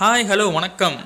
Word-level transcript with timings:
Hi 0.00 0.24
hello 0.28 0.44
வணக்கம். 0.52 0.96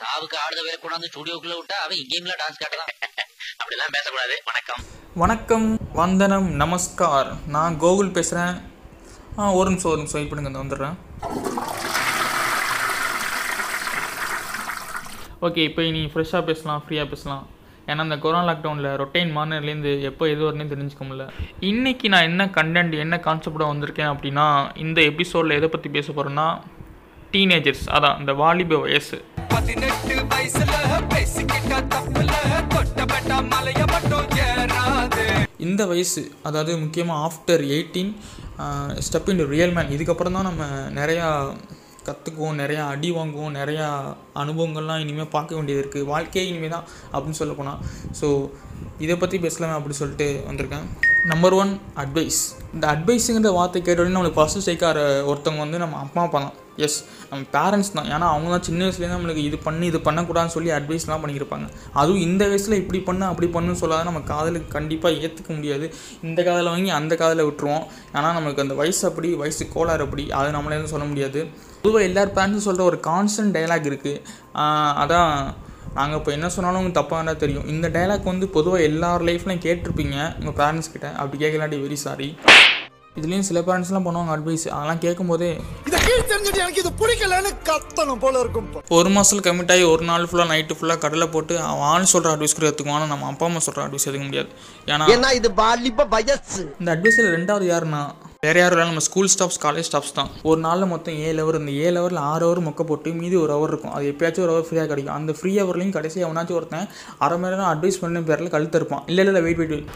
சாவுக்கு 0.00 0.36
ஆடுத 0.42 0.60
வேற 0.66 0.76
கொண்டாந்து 0.82 1.10
ஸ்டுடியோக்குள்ள 1.10 1.54
விட்டா 1.58 1.76
அவன் 1.84 1.98
இங்கேயும்ல 2.02 2.34
டான்ஸ் 2.42 2.60
காட்டலாம். 2.62 2.92
அப்படிலாம் 3.60 3.94
பேசக்கூடாது. 3.96 4.36
வணக்கம். 4.50 4.80
வணக்கம். 5.14 5.66
வந்தனம் 5.92 6.48
நமஸ்கார். 6.62 7.30
நான் 7.46 7.80
கோகுல் 7.80 8.12
பேசுகிறேன் 8.12 8.54
ஆ 9.38 9.52
ஒரு 9.52 9.68
நிமிஷம் 9.70 9.90
ஒரு 9.90 10.00
நிமிஷம் 10.02 10.18
வெயிட் 10.18 10.32
பண்ணுங்க 10.32 10.52
இந்த 10.52 10.62
வந்துடுறேன். 10.64 10.96
ஓகே 15.48 15.64
இப்போ 15.70 15.82
இனி 15.82 16.10
ஃப்ரெஷ்ஷாக 16.14 16.44
பேசலாம் 16.44 16.82
ஃப்ரீயாக 16.84 17.08
பேசலாம். 17.08 17.44
ஏன்னா 17.88 18.02
இந்த 18.02 18.16
கொரோனா 18.18 18.42
லாக்டவுனில் 18.48 18.88
ரொட்டைன் 19.00 19.32
மார்னர்லேருந்து 19.36 19.90
எப்போ 20.00 20.24
எது 20.28 20.42
வரணும்னு 20.44 20.72
தெரிஞ்சுக்க 20.72 21.04
முடியல 21.08 21.24
இன்றைக்கி 21.70 22.06
நான் 22.08 22.28
என்ன 22.30 22.44
கண்டென்ட் 22.56 22.94
என்ன 22.98 23.16
கான்செப்டாக 23.26 23.72
வந்திருக்கேன் 23.72 24.12
அப்படின்னா 24.12 24.46
இந்த 24.76 25.00
எபிசோடில் 25.10 25.56
எதை 25.58 25.68
பற்றி 25.68 25.88
பேச 25.88 26.12
போகிறேன்னா 26.12 26.46
டீனேஜர்ஸ் 27.32 27.84
அதான் 27.96 28.18
இந்த 28.20 28.32
வாலிப 28.32 28.78
வயசு. 28.78 29.16
பதினெட்டு 29.48 30.14
வயசுல 30.32 30.72
பேசிக்கிட்ட 31.12 31.74
தப்புல 31.94 32.32
தொட்டப்பட்ட 32.74 33.40
மலைய 33.52 33.80
மட்டும் 33.92 34.26
ஏறாது. 34.46 35.24
இந்த 35.66 35.82
வயசு 35.86 36.22
அதாவது 36.42 36.78
முக்கியமாக 36.78 37.24
after 37.28 37.64
eighteen 37.76 38.12
step 39.06 39.30
in 39.32 39.44
real 39.54 39.72
man 39.72 39.92
இதுக்கப்புறம் 39.96 40.36
தான் 40.38 40.48
நம்ம 40.50 40.64
நிறையா 41.00 41.28
கற்றுக்குவோம் 42.06 42.58
நிறையா 42.62 42.82
அடி 42.94 43.10
வாங்குவோம் 43.10 43.54
நிறையா 43.60 43.86
அனுபவங்கள்லாம் 44.42 45.02
இனிமேல் 45.04 45.32
பார்க்க 45.36 45.54
வேண்டியது 45.54 45.82
இருக்குது 45.82 46.10
வாழ்க்கையே 46.12 46.44
இனிமேல் 46.48 46.74
தான் 46.76 46.86
அப்படின்னு 47.12 47.40
சொல்ல 47.40 47.52
போனால் 47.52 47.80
ஸோ 48.20 48.28
இதை 48.98 49.16
பற்றி 49.16 49.38
பேசலாமே 49.38 49.76
அப்படின்னு 49.76 50.00
சொல்லிட்டு 50.02 50.28
வந்திருக்கேன். 50.48 50.84
நம்பர் 51.24 51.52
ஒன் 51.52 51.72
அட்வைஸ் 51.96 52.40
இந்த 52.74 52.86
அட்வைஸுங்கிற 52.94 53.52
வார்த்தை 53.52 53.82
கேட்டோடனே 53.82 54.14
நம்மளுக்கு 54.16 54.40
ஃபஸ்ட்டு 54.40 54.66
சேர்க்கார 54.68 54.98
ஒருத்தவங்க 55.30 55.64
வந்து 55.66 55.78
நம்ம 55.78 55.98
அப்பா 55.98 56.22
அப்பா 56.22 56.38
தான். 56.38 56.54
எஸ் 56.86 56.98
நம்ம 57.30 57.42
பேரண்ட்ஸ் 57.56 57.92
தான். 57.96 58.08
ஏன்னா 58.14 58.26
அவங்க 58.34 58.48
தான் 58.54 58.64
சின்ன 58.68 58.80
வயசுலேருந்து 58.86 59.16
நம்மளுக்கு 59.18 59.44
இது 59.48 59.58
பண்ணி 59.66 59.86
இது 59.92 60.00
பண்ணக்கூடாதுன்னு 60.06 60.54
சொல்லி 60.56 60.70
அட்வைஸ்லாம் 60.78 61.22
பண்ணியிருப்பாங்க. 61.24 61.66
அதுவும் 62.00 62.22
இந்த 62.28 62.44
வயசில் 62.52 62.78
இப்படி 62.82 63.00
பண்ணு 63.08 63.24
அப்படி 63.32 63.48
பண்ணுன்னு 63.56 63.80
சொல்லாத 63.82 64.06
நம்ம 64.10 64.22
காதலுக்கு 64.32 64.70
கண்டிப்பாக 64.76 65.20
ஏற்றுக்க 65.24 65.50
முடியாது. 65.58 65.88
இந்த 66.28 66.40
காதில் 66.48 66.72
வாங்கி 66.74 66.92
அந்த 67.00 67.14
காதில் 67.22 67.46
விட்டுருவோம். 67.48 67.84
ஏன்னா 68.16 68.30
நமக்கு 68.38 68.64
அந்த 68.66 68.76
வயசு 68.82 69.02
அப்படி 69.10 69.30
வயசு 69.42 69.66
கோளாறு 69.74 70.04
அப்படி. 70.06 70.24
அதை 70.38 70.48
நம்மளே 70.56 70.78
எதுவும் 70.78 70.94
சொல்ல 70.94 71.06
முடியாது. 71.12 71.42
பொதுவாக 71.84 72.08
எல்லார் 72.08 72.34
பேரண்ட்ஸும் 72.38 72.66
சொல்கிற 72.68 72.84
ஒரு 72.90 72.98
கான்ஸ்டன்ட் 73.10 73.54
டைலாக் 73.58 73.88
இருக்குது 73.90 74.20
அதான் 75.02 75.32
நாங்கள் 75.98 76.18
இப்போ 76.20 76.30
என்ன 76.36 76.46
சொன்னாலும் 76.54 76.78
உங்களுக்கு 76.78 77.00
தப்பாக 77.00 77.24
தான் 77.28 77.40
தெரியும். 77.42 77.66
இந்த 77.72 77.86
டைலாக் 77.96 78.30
வந்து 78.30 78.46
பொதுவாக 78.54 78.86
எல்லார் 78.88 79.26
லைஃப்லையும் 79.28 79.64
கேட்டிருப்பீங்க. 79.66 80.16
உங்கள் 80.40 80.56
பேரண்ட்ஸ் 80.60 80.92
கிட்ட. 80.94 81.08
அப்படி 81.20 81.38
கேட்கலாட்டி 81.42 81.78
வெரி 81.84 81.98
சாரி 82.06 82.28
இதுலேயும் 83.18 83.46
சில 83.48 83.58
பேரண்ட்ஸ்லாம் 83.66 84.06
பண்ணுவாங்க 84.06 84.32
அட்வைஸ் 84.34 84.64
அதெல்லாம் 84.76 85.02
கேட்கும்போதே 85.04 85.50
இத 85.88 85.96
கீழ் 86.06 86.30
தெரிஞ்சுட்டு 86.30 86.62
எனக்கு 86.62 86.80
இது 86.82 86.90
பிடிக்கலன்னு 87.00 87.50
கத்தணும் 87.68 88.22
போல 88.24 88.40
இருக்கும் 88.42 88.68
ஒரு 88.98 89.10
மாதத்தில் 89.14 89.44
கமிட் 89.46 89.72
ஆகி 89.74 89.84
ஒரு 89.92 90.04
நாள் 90.08 90.26
ஃபுல்லாக 90.30 90.50
நைட்டு 90.52 90.76
ஃபுல்லாக 90.78 91.02
கடலை 91.04 91.26
போட்டு 91.34 91.54
அவன் 91.68 91.86
ஆள் 91.92 92.10
சொல்கிற 92.12 92.32
அட்வைஸ் 92.34 92.56
கூட 92.56 92.66
எடுத்துக்குவான் 92.68 92.98
ஆனால் 92.98 93.12
நம்ம 93.12 93.28
அப்பா 93.32 93.46
அம்மா 93.48 93.62
சொல்கிற 93.66 93.84
அட்வைஸ் 93.86 94.08
எடுக்க 94.10 94.24
முடியாது. 94.28 94.50
ஏன்னா 95.14 95.30
இது 95.38 95.50
வாலிப 95.60 96.06
வயசு. 96.14 96.62
இந்த 96.80 96.90
அட்வைஸில் 96.96 97.30
ரெண்டாவது 97.36 97.66
யாருன்னா 97.72 98.02
வேறு 98.46 98.60
யாரும் 98.60 98.76
இல்லை 98.76 98.88
நம்ம 98.90 99.04
ஸ்கூல் 99.08 99.30
ஸ்டாஃப்ஸ் 99.34 99.60
காலேஜ் 99.66 99.88
ஸ்டாஃப்ஸ் 99.90 100.16
தான். 100.18 100.30
ஒரு 100.50 100.60
நாளில் 100.66 100.90
மொத்தம் 100.94 101.18
ஏழு 101.26 101.38
ஹவர் 101.42 101.60
இந்த 101.60 101.72
ஏழு 101.84 101.96
ஹவரில் 102.00 102.20
ஆறு 102.32 102.44
ஹவர் 102.46 102.62
மொக்க 102.68 102.82
போட்டு 102.90 103.12
மீதி 103.20 103.36
ஒரு 103.44 103.52
ஹவர் 103.56 103.72
இருக்கும். 103.72 103.94
அது 103.96 104.10
எப்பயாச்சும் 104.12 104.44
ஒரு 104.46 104.54
ஹவர் 104.54 104.68
ஃப்ரீயாக 104.68 104.90
கிடைக்கும். 104.92 105.16
அந்த 105.20 105.34
ஃப்ரீ 105.38 105.52
ஹவர்லையும் 105.60 105.96
கடைசி 105.98 106.26
அவனாச்சும் 106.28 106.58
ஒருத்தன் 106.60 106.88
அரை 107.26 107.38
மணி 107.42 107.52
நேரம் 107.54 107.70
அட்வைஸ் 107.72 108.02
பண்ண 108.04 108.26
பேரில் 108.30 108.54
கழுத்து 108.56 108.80
இருப்பான் 108.82 109.04
இல்லை 109.12 109.24
இல்லை 109.26 109.44
வெயிட் 109.46 109.60
வெயிட் 109.62 109.74
வெயிட் 109.76 109.90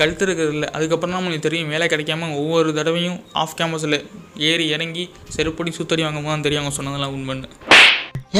கழுத்து 0.00 0.24
இருக்கிறது 0.26 0.54
இல்லை 0.56 0.68
அதுக்கப்புறம் 0.76 1.16
நம்மளுக்கு 1.16 1.46
தெரியும் 1.46 1.72
வேலை 1.74 1.86
கிடைக்காம 1.92 2.28
ஒவ்வொரு 2.42 2.74
தடவையும் 2.78 3.18
ஆஃப் 3.42 3.56
கேம்பஸில் 3.60 3.98
ஏறி 4.50 4.66
இறங்கி 4.74 5.04
செருப்படி 5.36 5.72
சுத்தடி 5.78 6.04
வாங்கும் 6.06 6.26
போது 6.26 6.34
தான் 6.34 6.46
தெரியும் 6.46 6.62
அவங்க 6.62 6.76
சொன்னதெல்லாம் 6.78 7.14
உண்மைன்னு. 7.16 7.48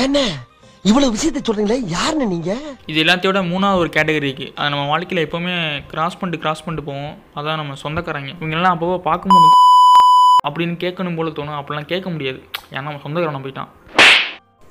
என்ன 0.02 0.18
இவ்வளவு 0.88 1.14
விஷயத்தை 1.14 1.40
சொல்றீங்களே 1.46 1.78
யாருன்னு 1.94 2.26
நீங்க? 2.32 2.50
இது 2.90 2.98
எல்லாத்தையோட 3.04 3.40
மூணாவது 3.52 3.80
ஒரு 3.82 3.90
கேட்டகரி 3.96 4.26
இருக்குது 4.28 4.52
அது 4.58 4.72
நம்ம 4.72 4.84
வாழ்க்கையில் 4.92 5.24
எப்போவுமே 5.26 5.54
கிராஸ் 5.92 6.18
பண்ணிட்டு 6.20 6.42
கிராஸ் 6.44 6.62
பண்ணிட்டு 6.66 6.88
போவோம். 6.90 7.16
அதான் 7.38 7.60
நம்ம 7.60 7.76
சொந்தக்காரங்க. 7.84 8.30
இவங்கெல்லாம் 8.38 8.76
அப்போவோ 8.76 8.98
பார்க்கும்போது 9.08 9.48
அப்படின்னு 10.48 10.76
கேட்கணும் 10.84 11.18
போல 11.18 11.32
தோணும். 11.38 11.58
அப்படிலாம் 11.60 11.90
கேட்க 11.92 12.08
முடியாது. 12.14 12.40
ஏன்னா 12.74 12.86
நம்ம 12.88 13.02
சொந்தக்காரனை 13.06 13.42
போயிட்டான். 13.46 13.72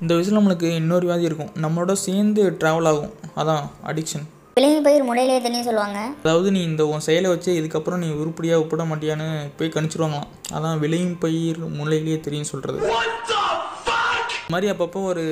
இந்த 0.02 0.12
வயசில் 0.14 0.38
நம்மளுக்கு 0.38 0.68
இன்னொரு 0.80 1.06
வியாதி 1.08 1.28
இருக்கும். 1.30 1.52
நம்மளோட 1.64 1.92
சேர்ந்து 2.06 2.42
ட்ராவல் 2.60 2.90
ஆகும். 2.90 3.12
அதான் 3.40 3.64
அடிக்ஷன் 3.90 4.26
விலங்கி 4.58 4.78
பயிர் 4.84 5.08
முளையிலே 5.08 5.34
தண்ணி 5.42 5.58
சொல்லுவாங்க. 5.66 5.98
அதாவது 6.22 6.48
நீ 6.54 6.60
இந்த 6.68 6.82
உன் 6.92 7.04
செயலை 7.06 7.28
வச்சு 7.32 7.50
இதுக்கப்புறம் 7.58 8.00
நீ 8.04 8.08
உருப்படியாக 8.20 8.62
ஒப்பிட 8.62 8.84
மாட்டியான்னு 8.90 9.26
போய் 9.58 9.74
கணிச்சிருவாங்களாம். 9.74 10.30
அதான் 10.56 10.80
விளையும் 10.84 11.12
பயிர் 11.24 11.60
முளையிலேயே 11.80 12.16
தெரியும் 12.24 12.48
சொல்கிறது 12.52 12.78
மாதிரி 14.52 14.68
அப்பப்போ 14.72 15.00
ஒரு 15.10 15.24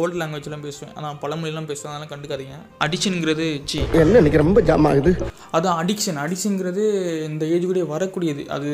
ஓல்டு 0.00 0.18
லாங்குவேஜ்லாம் 0.20 0.64
பேசுவேன். 0.66 0.92
அதான் 0.98 1.18
பழமொழிலாம் 1.22 1.68
பேசுவேன் 1.70 1.90
அதெல்லாம் 1.92 2.12
கண்டுக்காதீங்க. 2.12 2.56
அடிக்ஷனுங்கிறது 2.84 3.46
சி 3.70 3.78
என்ன 4.04 4.16
இன்னைக்கு 4.20 4.42
ரொம்ப 4.44 4.62
ஜாம் 4.68 4.88
ஆகுது. 4.90 5.12
அதான் 5.58 5.78
அடிக்ஷன் 5.82 6.22
அடிக்ஷனுங்கிறது 6.24 6.84
இந்த 7.30 7.44
ஏஜ் 7.56 7.68
கூட 7.70 7.82
வரக்கூடியது. 7.94 8.44
அது 8.56 8.70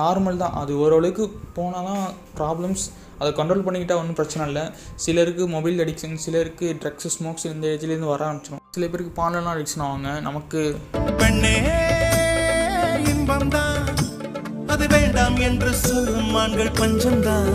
நார்மல் 0.00 0.40
தான். 0.44 0.56
அது 0.62 0.72
ஓரளவுக்கு 0.84 1.26
போனால் 1.58 1.90
தான் 1.90 2.06
ப்ராப்ளம்ஸ் 2.40 2.86
அதை 3.20 3.30
கண்ட்ரோல் 3.40 3.66
பண்ணிக்கிட்டா 3.66 3.98
ஒன்றும் 4.02 4.18
பிரச்சனை 4.22 4.46
இல்லை. 4.50 4.64
சிலருக்கு 5.06 5.46
மொபைல் 5.56 5.84
அடிக்ஷன் 5.86 6.22
சிலருக்கு 6.26 6.68
ட்ரக்ஸ் 6.84 7.14
ஸ்மோக்ஸ் 7.18 7.48
இந்த 7.54 7.68
ஏஜ்லேருந்து 7.74 8.12
வர 8.14 8.22
ஆரம்பிச்சிடும் 8.30 8.59
சில 8.74 8.86
பேருக்கு 8.86 9.12
பாலெல்லாம் 9.20 9.54
அடிக்ஷன் 9.54 9.82
ஆவாங்க. 9.84 10.10
நமக்கு 10.26 10.60
பெண்ணே 11.20 11.54
இன்பம்தான் 13.12 13.78
அது 14.72 14.84
வேண்டாம் 14.92 15.38
என்று 15.46 15.70
சொல்லும் 15.84 16.34
ஆண்கள் 16.34 16.70
பஞ்சம்தான். 16.80 17.48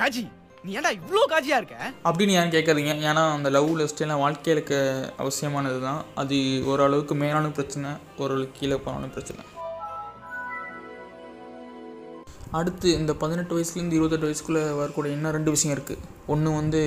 காஜி 0.00 0.22
நீ 0.64 0.70
ஏன்டா 0.78 0.92
இவ்ளோ 0.98 1.22
காஜியா 1.32 1.56
இருக்க? 1.60 1.76
அப்படின்னு 2.08 2.36
ஏன் 2.40 2.54
கேட்காதீங்க. 2.54 2.94
ஏன்னா 3.10 3.24
அந்த 3.34 3.50
லவ் 3.56 3.68
லிஸ்ட்லாம் 3.80 4.22
வாழ்க்கையிலுக்கு 4.24 4.78
அவசியமானது 5.22 5.80
தான். 5.80 6.00
அது 6.22 6.38
ஓரளவுக்கு 6.70 7.16
மேலான 7.24 7.50
பிரச்சனை 7.58 7.90
ஓரளவுக்கு 8.22 8.58
கீழே 8.60 8.78
போனாலும் 8.86 9.14
பிரச்சனை. 9.16 9.44
அடுத்து 12.60 12.88
இந்த 13.00 13.12
பதினெட்டு 13.22 13.54
வயசுலேருந்து 13.56 13.98
இருபத்தெட்டு 13.98 14.28
வயசுக்குள்ளே 14.28 14.64
வரக்கூடிய 14.80 15.14
இன்னும் 15.14 15.36
ரெண்டு 15.38 15.50
விஷயம் 15.50 15.76
இருக்குது 15.76 16.02
ஒன்று 16.26 16.50
வந்து 16.60 16.82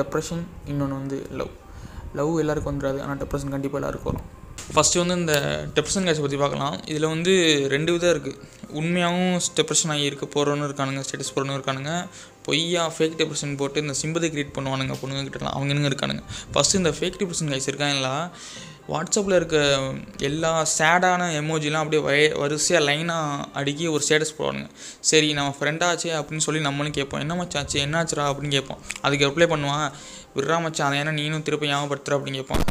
டெப்ரெஷன் 0.00 0.44
இன்னொன்று 0.72 1.00
வந்து 1.00 1.18
லவ் 1.40 1.52
லவ் 2.18 2.40
எல்லாருக்கும் 2.44 2.72
வந்துடாது. 2.72 3.00
ஆனால் 3.04 3.20
டெப்ரெஷன் 3.22 3.54
கண்டிப்பாக 3.56 3.80
எல்லாருக்கும் 3.80 4.10
வரும். 4.12 4.28
ஃபஸ்ட்டு 4.74 5.00
வந்து 5.02 5.14
இந்த 5.20 5.34
டெப்ரெஷன் 5.76 6.06
கேஸை 6.08 6.22
பற்றி 6.24 6.38
பார்க்கலாம். 6.42 6.74
இதில் 6.90 7.12
வந்து 7.14 7.32
ரெண்டு 7.74 7.92
விதம் 7.92 8.12
இருக்குது 8.14 8.38
உண்மையாகவும் 8.80 9.40
டெப்ரெஷன் 9.56 9.92
ஆகி 9.94 10.04
இருக்க 10.10 10.26
போகிறவனு 10.34 10.66
இருக்கானுங்க 10.68 11.00
ஸ்டேட்டஸ் 11.06 11.32
போகிறவனு 11.34 11.56
இருக்கானுங்க. 11.58 11.92
பொய்யா 12.46 12.84
ஃபேக் 12.94 13.16
டிப்ரெஷன் 13.20 13.56
போட்டு 13.56 13.80
இந்த 13.80 13.94
சிம்பதி 14.02 14.28
கிரியேட் 14.34 14.54
பண்ணுவானுங்க 14.58 14.94
பொண்ணுங்க 15.02 15.24
கிட்டலாம். 15.26 15.56
அவங்க 15.56 15.88
இருக்கானுங்க. 15.90 16.22
ஃபஸ்ட்டு 16.54 16.80
இந்த 16.82 16.90
ஃபேக் 16.90 17.18
டிப்ரெஷன் 17.22 17.50
கைஸ் 17.54 17.68
இருக்காங்களா? 17.72 18.14
வாட்ஸ்அப்பில் 18.90 19.34
இருக்க 19.34 19.58
எல்லா 20.28 20.66
சேடான 20.78 21.26
எமோஜிலாம் 21.40 21.82
அப்படியே 21.82 22.02
வய 22.02 22.22
வரிசையாக 22.40 22.86
லைனாக 22.86 23.44
அடுக்கி 23.58 23.84
ஒரு 23.86 24.02
ஸ்டேட்டஸ் 24.06 24.34
போடுவாங்க 24.38 24.64
சரி 25.10 25.32
நம்ம 25.32 25.54
ஃப்ரெண்டாச்சே 25.58 26.10
அப்படின்னு 26.20 26.44
சொல்லி 26.46 26.60
நம்மளும் 26.60 26.96
கேட்போம். 26.98 27.20
என்ன 27.20 27.34
மச்சாச்சு 27.34 27.76
என்னாச்சுடா 27.84 28.24
அப்படின்னு 28.30 28.56
கேட்போம். 28.56 28.80
அதுக்கு 29.00 29.28
ரிப்ளை 29.28 29.46
பண்ணுவான். 29.52 29.86
விட்றா 30.36 30.56
மச்சான் 30.64 30.88
அதை 30.88 30.98
ஏன்னா 31.02 31.12
நீனும் 31.20 31.42
திருப்பி 31.42 31.70
ஞாபகப்படுத்துற 31.72 32.16
அப்படின்னு 32.16 32.40
கேட்பான். 32.40 32.64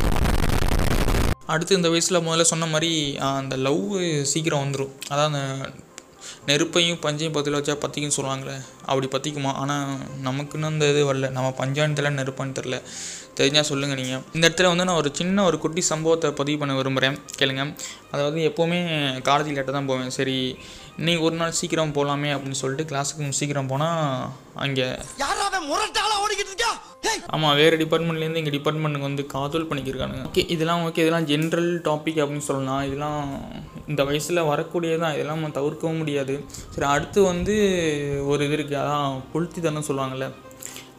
அடுத்து 1.46 1.76
இந்த 1.76 1.90
வயசில் 1.90 2.24
முதல்ல 2.28 2.42
சொன்ன 2.42 2.66
மாதிரி 2.66 2.92
அந்த 3.18 3.56
லவ் 3.68 3.86
சீக்கிரம் 4.34 4.64
வந்துடும் 4.66 4.94
அதான் 5.12 5.32
அந்த 5.32 5.42
நெருப்பையும் 6.50 7.02
பஞ்சையும் 7.06 7.36
பற்றில 7.36 7.60
வச்சா 7.60 7.76
பற்றிக்குன்னு 7.84 8.18
சொல்லுவாங்களே 8.18 8.56
அப்படி 8.86 9.08
பற்றிக்குமா 9.16 9.52
ஆனால் 9.62 9.98
நமக்குன்னு 10.28 10.70
அந்த 10.74 10.86
இது 10.92 11.02
வரல. 11.14 11.30
நம்ம 11.38 11.50
பஞ்சான்னு 11.58 11.98
தெரில 11.98 12.14
நெருப்பான்னு 12.20 12.58
தெரில 12.60 12.78
தெரிஞ்சால் 13.40 13.68
சொல்லுங்கள் 13.70 14.00
நீங்கள் 14.02 14.24
இந்த 14.36 14.44
இடத்துல 14.48 14.72
வந்து 14.72 14.88
நான் 14.90 15.00
ஒரு 15.02 15.12
சின்ன 15.20 15.44
ஒரு 15.50 15.58
குட்டி 15.64 15.82
சம்பவத்தை 15.92 16.30
பதிவு 16.40 16.60
பண்ண 16.62 16.76
விரும்புகிறேன் 16.80 17.18
கேளுங்க. 17.40 17.66
அதாவது 18.14 18.40
எப்போவுமே 18.50 18.80
காலேஜ் 19.30 19.56
லேட்டாக 19.58 19.76
தான் 19.78 19.90
போவேன். 19.92 20.14
சரி 20.18 20.38
இன்னைக்கு 21.00 21.26
ஒரு 21.28 21.36
நாள் 21.42 21.58
சீக்கிரம் 21.60 21.96
போகலாமே 21.98 22.32
அப்படின்னு 22.36 22.62
சொல்லிட்டு 22.64 22.90
கிளாஸுக்கு 22.92 23.40
சீக்கிரம் 23.42 23.72
போனால் 23.74 24.02
அங்கே 24.66 24.88
ஆமாம் 27.36 27.58
வேறு 27.60 27.76
டிபார்ட்மெண்ட்லேருந்து 27.82 28.42
எங்கள் 28.42 28.56
டிபார்ட்மெண்ட்டுக்கு 28.56 29.08
வந்து 29.10 29.24
காதல் 29.34 29.68
பண்ணிக்கிருக்கானுங்க. 29.70 30.24
ஓகே 30.30 30.44
இதெல்லாம் 30.54 30.82
ஓகே 30.88 31.02
இதெல்லாம் 31.04 31.28
ஜென்ரல் 31.32 31.70
டாபிக் 31.88 32.20
அப்படின்னு 32.24 32.48
சொல்லலாம் 32.50 32.84
இதெல்லாம் 32.88 33.22
இந்த 33.92 34.02
வயசில் 34.10 34.48
வரக்கூடியதான் 34.52 35.16
இதெல்லாம் 35.16 35.56
தவிர்க்கவும் 35.58 36.02
முடியாது. 36.02 36.36
சரி 36.76 36.88
அடுத்து 36.94 37.20
வந்து 37.32 37.56
ஒரு 38.32 38.42
இது 38.48 38.56
இருக்குது 38.58 38.82
அதான் 38.84 39.22
புழுத்தி 39.34 39.62
தானே 39.62 39.84
சொல்லுவாங்கள்ல 39.90 40.28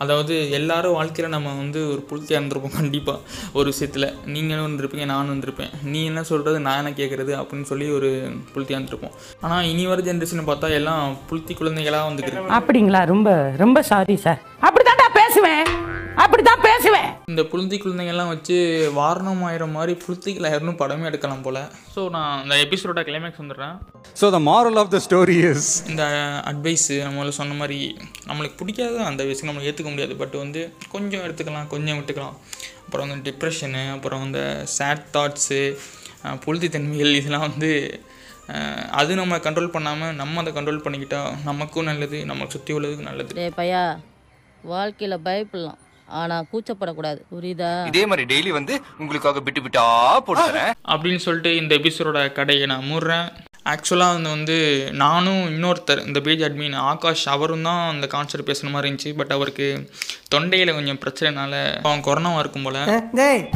அதாவது 0.03 0.35
எல்லாரும் 0.59 0.97
வாழ்க்கையில் 0.99 1.35
நம்ம 1.35 1.55
வந்து 1.63 1.81
ஒரு 1.93 2.03
புழுத்தியாக 2.11 2.41
இருந்திருப்போம் 2.41 2.77
கண்டிப்பாக 2.79 3.19
ஒரு 3.59 3.67
விஷயத்தில். 3.73 4.09
நீங்களும் 4.35 4.67
இருந்திருப்பீங்க 4.69 5.07
நானும் 5.13 5.33
இருந்திருப்பேன். 5.33 5.73
நீ 5.93 6.01
என்ன 6.11 6.23
சொல்கிறது 6.31 6.61
நான் 6.67 6.81
என்ன 6.83 6.93
கேட்குறது 7.01 7.35
அப்படின்னு 7.41 7.69
சொல்லி 7.73 7.89
ஒரு 7.99 8.11
புழுத்தியாக 8.55 8.81
இருந்திருப்போம். 8.81 9.17
ஆனால் 9.47 9.69
இனி 9.73 9.87
வர 9.93 10.01
ஜென்ரேஷன் 10.11 10.49
பார்த்தா 10.51 10.71
எல்லாம் 10.81 11.05
புழுத்தி 11.31 11.55
குழந்தைகளாக 11.61 12.09
வந்துக்கிட்டு 12.11 12.57
அப்படிங்களா? 12.59 13.03
ரொம்ப 13.13 13.29
ரொம்ப 13.65 13.79
சாரி 13.91 14.17
சார் 14.27 14.41
அப்படி 14.67 14.82
அப்படித்தான் 16.33 16.63
பேசுவேன். 16.67 17.09
இந்த 17.31 17.43
புழுந்தி 17.53 17.77
குழந்தைங்கள்லாம் 17.81 18.31
வச்சு 18.33 18.55
வாரணம் 18.99 19.43
ஆயிரம் 19.49 19.75
மாதிரி 19.77 19.93
புளுத்திகள் 20.05 20.47
ஆயிரம்னு 20.49 20.73
படமே 20.83 21.05
எடுக்கலாம் 21.09 21.43
போல். 21.47 21.59
ஸோ 21.95 22.03
நான் 22.15 22.39
இந்த 22.45 22.55
எபிசோட 22.65 23.01
கிளைமேக்ஸ் 23.09 23.41
வந்துடுறேன். 23.43 23.75
So 24.21 24.27
the 24.35 24.41
moral 24.47 24.77
of 24.83 24.89
the 24.95 25.01
story 25.07 25.37
is 25.51 25.67
இந்த 25.91 26.05
அட்வைஸு 26.51 26.97
நம்மள 27.07 27.35
சொன்ன 27.41 27.59
மாதிரி 27.61 27.81
நம்மளுக்கு 28.29 28.57
பிடிக்காத 28.63 29.03
அந்த 29.11 29.27
வயசுக்கு 29.27 29.51
நம்மளுக்கு 29.51 29.71
ஏற்றுக்க 29.73 29.93
முடியாது. 29.95 30.17
பட் 30.23 30.39
வந்து 30.45 30.63
கொஞ்சம் 30.95 31.25
எடுத்துக்கலாம் 31.27 31.69
கொஞ்சம் 31.75 31.99
விட்டுக்கலாம். 32.01 32.39
அப்புறம் 32.85 33.13
வந்து 33.15 33.29
டிப்ரெஷனு 33.29 33.85
அப்புறம் 33.97 34.25
இந்த 34.31 34.41
சேட் 34.79 35.05
தாட்ஸு 35.19 35.61
புழுதி 36.47 36.71
தன்மைகள் 36.79 37.21
இதெல்லாம் 37.21 37.47
வந்து 37.49 37.73
அது 39.03 39.13
நம்ம 39.23 39.43
கண்ட்ரோல் 39.45 39.73
பண்ணாமல் 39.77 40.19
நம்ம 40.23 40.41
அதை 40.45 40.57
கண்ட்ரோல் 40.59 40.85
பண்ணிக்கிட்டா 40.89 41.23
நமக்கும் 41.51 41.91
நல்லது 41.93 42.19
நம்மளை 42.33 42.51
சுற்றி 42.57 42.73
உள்ளதுக்கு 42.79 43.09
நல்லது. 43.13 43.49
பையா 43.63 43.87
வாழ்க்கையில 44.75 45.15
பயப்படலாம். 45.31 45.81
ஆனா 46.21 46.37
கூச்சப்படக்கூடாது. 46.53 47.21
புரியுதா? 47.35 47.73
இதே 47.87 48.03
மாதிரி 48.07 48.27
டெய்லி 48.33 48.53
வந்து 48.59 48.75
உங்களுக்காக 48.99 49.41
பிட்டு 49.47 49.61
பிட்டா 49.61 49.87
போட்டு 50.27 50.45
தரேன் 50.49 50.75
அப்படின்னு 50.95 51.25
சொல்லிட்டு 51.27 51.53
இந்த 51.63 51.75
எபிசோடோட 51.81 52.21
கடையை 52.41 52.67
நான் 52.73 52.91
மூடுறேன். 52.93 53.27
ஆக்சுவலாக 53.73 54.15
வந்து 54.15 54.31
வந்து 54.37 54.57
நானும் 55.03 55.43
இன்னொருத்தர் 55.53 56.01
இந்த 56.07 56.21
பேஜ் 56.21 56.43
அட்மின் 56.47 56.77
ஆகாஷ் 56.91 57.27
அவரும் 57.35 57.67
தான் 57.69 57.83
அந்த 57.91 58.07
கான்செப்ட் 58.15 58.49
பேசுன 58.49 58.71
மாதிரி 58.71 58.89
இருந்துச்சு. 58.89 59.11
பட் 59.17 59.35
அவருக்கு 59.37 59.69
தொண்டையில் 60.35 60.75
கொஞ்சம் 60.79 61.03
பிரச்சனைனால 61.05 61.61
அவன் 61.83 62.07
கொரோனாவாக 62.09 62.43
இருக்கும் 62.45 62.63
போல். 62.63 62.81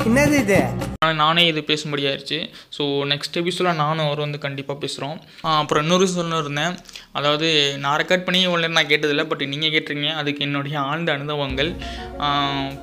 என்னது 0.09 0.39
இது? 0.45 0.61
ஆனால் 1.07 1.21
நானே 1.25 1.43
இது 1.51 1.61
பேசும்படியாயிருச்சு 1.71 2.39
ஸோ 2.77 2.83
நெக்ஸ்ட் 3.11 3.37
எபிசோடில் 3.41 3.81
நானும் 3.83 4.07
அவர் 4.07 4.23
வந்து 4.25 4.39
கண்டிப்பாக 4.45 4.79
பேசுகிறோம் 4.85 5.17
அப்புறம் 5.61 5.83
இன்னொரு 5.85 6.07
சொல்லணும் 6.15 6.43
இருந்தேன். 6.45 6.75
அதாவது 7.19 7.49
நான் 7.83 7.99
ரெக்கார்ட் 8.03 8.25
பண்ணி 8.27 8.41
இவ்வளோ 8.47 8.61
நேரம் 8.63 8.79
நான் 8.79 8.91
கேட்டதில்லை 8.93 9.25
பட் 9.31 9.45
நீங்கள் 9.53 9.73
கேட்டிருக்கீங்க. 9.75 10.13
அதுக்கு 10.21 10.45
என்னுடைய 10.47 10.77
ஆழ்ந்த 10.91 11.13
அனுபவங்கள். 11.19 11.71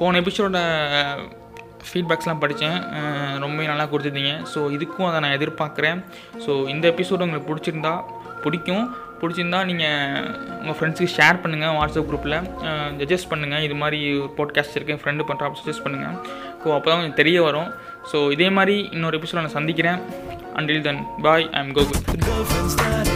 போன 0.01 0.19
எபிசோட 0.23 0.57
ஃபீட்பேக்ஸ்லாம் 1.87 2.41
படித்தேன் 2.43 2.77
ரொம்ப 3.43 3.63
நல்லா 3.71 3.87
கொடுத்துருந்தீங்க 3.91 4.33
ஸோ 4.51 4.59
இதுக்கும் 4.75 5.07
அதை 5.09 5.17
நான் 5.25 5.37
எதிர்பார்க்குறேன். 5.39 5.99
ஸோ 6.45 6.51
இந்த 6.73 6.85
எபிசோடு 6.93 7.25
உங்களுக்கு 7.27 7.49
பிடிச்சிருந்தா 7.51 7.95
பிடிக்கும். 8.45 8.85
பிடிச்சிருந்தா 9.23 9.59
நீங்கள் 9.69 10.27
உங்கள் 10.61 10.77
ஃப்ரெண்ட்ஸுக்கு 10.79 11.15
ஷேர் 11.17 11.41
பண்ணுங்கள் 11.43 11.75
வாட்ஸ்அப் 11.79 12.09
குரூப்பில் 12.11 12.37
சஜஸ்ட் 13.01 13.29
பண்ணுங்கள் 13.33 13.65
இது 13.67 13.77
மாதிரி 13.83 13.99
போட்காஸ்ட் 14.39 14.77
இருக்குது 14.79 15.01
ஃப்ரெண்டு 15.03 15.27
பண்ணுறா 15.29 15.51
சஜஸ்ட் 15.61 15.85
பண்ணுங்கள் 15.87 16.17
ஸோ 16.63 16.69
அப்போ 16.75 16.87
தான் 16.89 16.99
கொஞ்சம் 16.99 17.19
தெரிய 17.21 17.37
வரும். 17.47 17.69
ஸோ 18.11 18.19
இதே 18.35 18.49
மாதிரி 18.59 18.77
இன்னொரு 18.95 19.17
எபிசோட 19.19 19.43
நான் 19.45 19.57
சந்திக்கிறேன். 19.59 19.99
Until 20.59 20.85
then 20.89 21.03
bye 21.27 21.49
I 21.51 21.61
am 21.65 21.73
Gokul 21.79 23.12